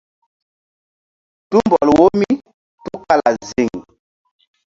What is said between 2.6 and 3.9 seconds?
tukala ziŋ.